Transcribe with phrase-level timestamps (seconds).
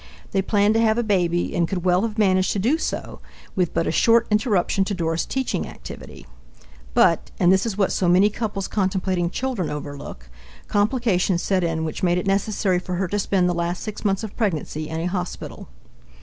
[0.31, 3.19] They planned to have a baby and could well have managed to do so
[3.55, 6.25] with but a short interruption to Doris' teaching activity.
[6.95, 10.27] But and this is what so many couples contemplating children overlook
[10.67, 14.23] complications set in which made it necessary for her to spend the last six months
[14.23, 15.69] of pregnancy in a hospital.